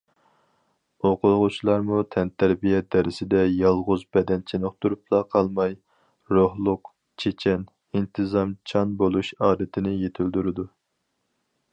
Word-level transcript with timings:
ئوقۇغۇچىلارمۇ 1.07 1.99
تەنتەربىيە 2.15 2.79
دەرسىدە 2.95 3.43
يالغۇز 3.57 4.05
بەدەن 4.17 4.41
چېنىقتۇرۇپلا 4.53 5.19
قالماي، 5.35 5.75
روھلۇق، 6.37 6.91
چېچەن، 7.25 7.69
ئىنتىزامچان 8.01 8.97
بولۇش 9.03 9.31
ئادىتىنى 9.43 9.95
يېتىلدۈرىدۇ. 9.99 10.67